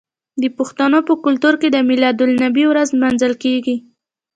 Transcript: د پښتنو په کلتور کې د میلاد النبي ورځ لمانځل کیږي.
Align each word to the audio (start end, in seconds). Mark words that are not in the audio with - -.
د 0.41 0.43
پښتنو 0.57 0.99
په 1.07 1.13
کلتور 1.23 1.53
کې 1.61 1.67
د 1.71 1.77
میلاد 1.89 2.17
النبي 2.25 2.65
ورځ 2.69 2.87
لمانځل 2.95 3.33
کیږي. 3.43 3.75